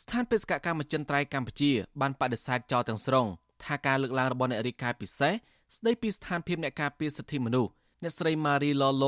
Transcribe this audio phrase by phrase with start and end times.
[0.00, 3.26] ស្ថានបេសកកម្មចិនត្រៃកម្ពុជាបានបដិសេធចោលទាំងស្រុង
[3.64, 5.32] ថាការលើកឡើងរបស់អ្នករាយការណ៍ពិសេស
[5.76, 7.70] ស្ដីពីស្ថានភាពអ្នកការពារសិទ្ធិមនុស្ស
[8.02, 9.06] អ្នកស្រីម៉ារីឡឡ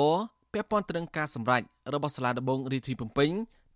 [0.53, 1.63] ពាក់ព័ន្ធទៅនឹងការសម្រេច
[1.95, 3.31] របស់សាលាដំបងរាជធានីភ្នំពេញ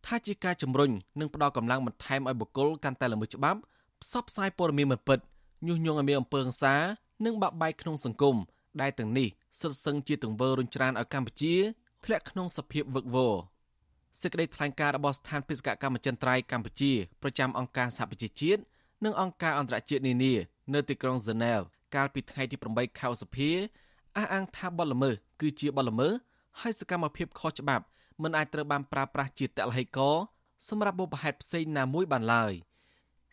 [0.06, 0.90] ថាជាការជំរុញ
[1.21, 3.58] និងផ្ដល់កម្លាំងបន្ថែមឲ្យបុគ្គលកាន់តែល្មើសច្បាប់
[4.03, 5.19] ផ្សព្វផ្សាយព័ត៌មានមិនពិត
[5.67, 6.74] ញុះញង់ឲ្យមានអំពើហិង្សា
[7.24, 8.37] និងបាក់បែកក្នុងសង្គម
[8.81, 9.28] ដែលទាំងនេះ
[9.60, 11.54] សុទ្ធសឹងជាទង្វើរុញច្រានឲ្យកម្ពុជា
[12.04, 13.35] ធ្លាក់ក្នុងសភាពវឹកវរ
[14.21, 16.92] សេចក្តីថ្លែងការណ៍របស់ស្ថានបេសកកម្មចិនត្រៃកម្ពុជា
[17.23, 18.60] ប្រចាំអង្គការសហប្រជាជាតិ
[19.05, 20.34] និងអង្គការអន្តរជាតិនានា
[20.75, 21.61] នៅទីក្រុងហ្សឺណែវ
[21.95, 23.51] កាលពីថ្ងៃទី8ខែឧសភា
[24.16, 26.12] អះអាងថាបទល្មើសគឺជាបទល្មើស
[26.61, 27.84] ហើយសកម្មភាពខុសច្បាប់
[28.23, 29.98] មិនអាចត្រូវបានប្រើប្រាស់ជាតលហិក
[30.69, 32.53] សម្រាប់បុព្វហេតុផ្សេងណាមួយបានឡើយ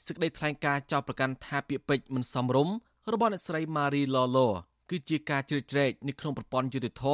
[0.05, 2.75] សេចក្តីថ្លែងការណ៍ចោទប្រកាន់ថាពាក្យពេចន៍មិនសមរម្យ
[3.13, 4.47] របស់អ្នកស្រី Marie Lolo
[4.89, 7.05] គឺជាការជ្រៀតជ្រែកនៅក្នុងប្រព័ន្ធយុតិធធ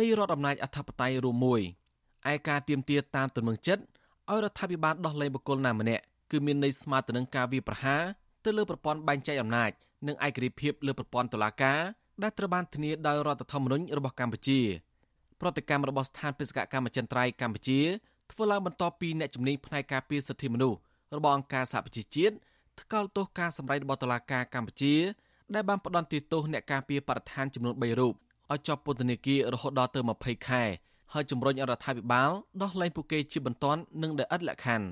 [0.00, 1.60] នៃរដ្ឋអំណាចអធិបតេយ្យរួមមួយ
[2.30, 3.82] ឯការទៀមទាតាមទំនឹងចិត្ត
[4.30, 8.02] ឲ្យរដ្ឋាភិបាលដោះលែងបុគ្គលណាម្នាក់គឺមានន័យស្មើទៅនឹងការវាយប្រហារ
[8.44, 9.70] ទៅលើប្រព័ន្ធបែងចែកអំណាច
[10.06, 11.80] និងឯករាជ្យភាពលើប្រព័ន្ធតុលាការ
[12.22, 14.60] ដែលត្រូវបានធានាដោយរដ្ឋធម្មនុញ្ញរបស់កម្ពុជា
[15.40, 17.80] ប្រតិកម្មរបស់ស្ថានបេសកកម្មចិនត្រៃកម្ពុជា
[18.32, 20.78] ធ្វើឡើងបន្ទាប់ពីអ្នកជំនាញផ្នែកការពារសិទ្ធិមនុស្ស
[21.16, 22.34] របស់អង្គការសហប្រជាជាតិ
[22.80, 24.94] ថ្កោលទោសការសម្ដែងរបស់តុលាការកម្ពុជា
[25.54, 28.14] ដែលបានផ្ដន្ទាទោសអ្នកការពារបរិស្ថានចំនួន3រូប
[28.52, 30.64] ឲ្យជាប់ពន្ធនាគាររហូតដល់ទៅ20ខែ
[31.12, 32.30] ហើយជំរុញរដ្ឋាភិបាល
[32.62, 34.86] ដោះលែងពួកគេជាបន្ទាន់និងដោយឥតលក្ខខណ្ឌ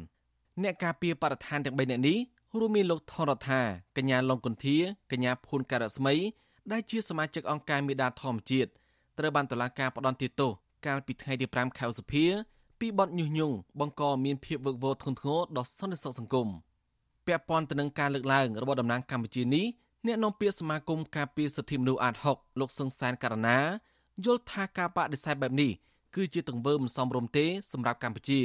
[0.63, 2.19] អ្នកការពារបរិស្ថានទាំង3នាក់នេះ
[2.59, 3.61] រួមមានលោកថនរដ្ឋា
[3.97, 4.77] កញ្ញាឡុងគុន្ធា
[5.13, 6.15] កញ្ញាភួនការស្មី
[6.73, 8.71] ដែលជាសមាជិកអង្គការមេដាធម្មជាតិ
[9.19, 10.51] ត្រូវបានតុលាការផ្ដន្ទាទោស
[10.87, 12.25] កាលពីថ្ងៃទី5ខែឧសភា
[12.81, 16.49] ពីបទញុះញង់បង្កមានភាពវឹកវរធ្ងន់ធ្ងរដល់សន្តិសុខសង្គម
[17.27, 19.67] ពាក់ព័ន្ធទៅនឹងការលើកឡើងរបស់តំណាងកម្ពុជានេះ
[20.07, 23.59] អ្នកនាំពាក្យសមាគមការពារសិទ្ធិមនុស្សអាត6លោកសឹងសានករណា
[24.25, 25.73] យល់ថាការបដិសេធបែបនេះ
[26.17, 28.41] គឺជាទង្វើមិនសមរម្យទេសម្រាប់កម្ពុជា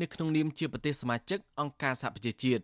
[0.00, 2.62] នៅក្នុងនាមជាប្រទេសសមាជិកអង្គការសហប្រជាជាតិ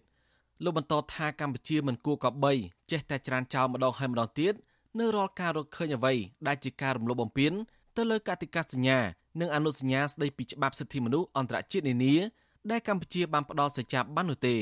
[0.65, 2.53] លោកបន្តថាកម្ពុជាមិនគួរកបី
[2.91, 4.55] ចេះតែច្រានចោលម្ដងហើយម្ដងទៀត
[4.98, 6.15] នៅរាល់ការរកឃើញអ្វី
[6.47, 7.52] ដែលជាការរំលោភបំពាន
[7.97, 8.98] ទៅលើកតិកាសញ្ញា
[9.41, 12.14] និងអនុសញ្ញាស្តីពីច្បាប់សិទ្ធិមនុស្សអន្តរជាតិនានា
[12.70, 14.57] ដែលកម្ពុជាបានផ្ដល់សេចក្ដីបាននោះទេ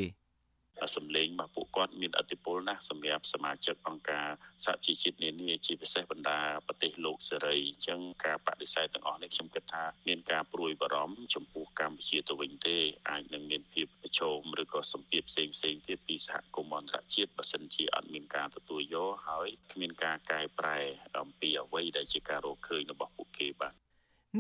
[0.96, 4.28] សម្លេងរបស់ពួក គាត់មានឥទ្ធិពលណាស់សម្រាប់សមាជិកអង្គការ
[4.64, 12.76] សហជីវជាតិនានាជាពិសេសបណ្ដាប្រទេសលោកសេរីអញ្ចឹងការបដិសេធទាំងអស់នេះខ្ញុំគិតថាមានការព្រួយបារម្ភចំពោះកម្ពុជាទៅវិញទេ
[13.10, 20.78] អាចនឹងមានភាពប្រឈមឬក៏សម្ពាធផ្សេងផ្សេងទៀតពីសហគមន៍អន្តរជាតិបើសិនជាអត់មានការទទួលយកហើយគ្មានការកែប្រែ
[21.20, 23.72] អំពីអ្វីដែលជាការរកឃើញរបស់ពួកគេបាទ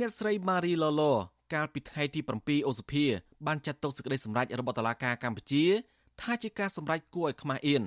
[0.00, 1.02] អ្នកស្រីម៉ារីឡឡ
[1.54, 3.04] កាលពីថ្ងៃទី7ឧសភា
[3.46, 5.64] បានចាត់ទុកសេចក្តីសម្រេចរបស់តុលាការកម្ពុជា
[6.20, 7.82] ថាជាការសម្រេចគួរឲ្យខ្មាស់អៀន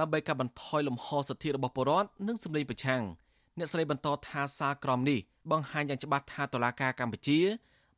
[0.00, 3.02] ដើម្បីកាត់បន្ថយលំហសិទ្ធិរបស់ពលរដ្ឋនិងសម្លេងប្រឆាំង
[3.58, 5.18] អ្នកស្រីបន្តថាសារក្រមនេះ
[5.50, 7.40] បង្ហាញយ៉ាងច្បាស់ថាតុលាការកម្ពុជា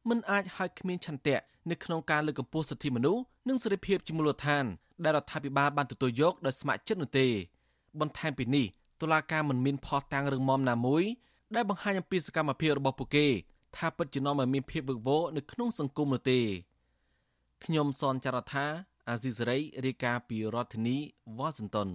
[0.09, 1.39] មិនអាចឲ្យគ្មានឆន្ទៈ
[1.71, 4.65] នៅក្នុងការលើកកម្ពស់សិទ្ធិមនុស្សនិងសេរីភាពជាមូលដ្ឋាន
[5.05, 7.27] ដែលរដ្ឋាភិបាលបានទទួលយកដោយស្ម័គ្រចិត្តនោះទេ
[8.01, 8.67] បន្ថែមពីនេះ
[9.01, 11.05] តុលាការមិនមានភស្តុតាងរឹងមាំណាមួយ
[11.55, 13.27] ដែលបង្ហាញអំពីសកម្មភាពរបស់ពួកគេ
[13.77, 16.41] ថាពិតជានាំឲ្យមានភាពវឹកវរនៅក្នុងសង្គមនោះទេ
[17.65, 18.67] ខ្ញុំសនចរថា
[19.09, 20.97] អាស៊ីសេរីរាយការណ៍ពីរដ្ឋធានី
[21.39, 21.89] វ៉ាស៊ីនតោន